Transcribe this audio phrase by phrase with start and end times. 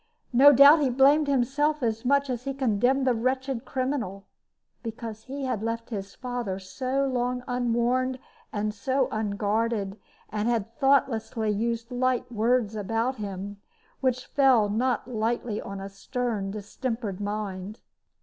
[0.33, 4.25] No doubt he blamed himself as much as he condemned the wretched criminal,
[4.81, 8.17] because he had left his father so long unwarned
[8.51, 9.99] and so unguarded,
[10.31, 13.61] and had thoughtlessly used light words about him,
[13.99, 17.79] which fell not lightly on a stern, distempered mind.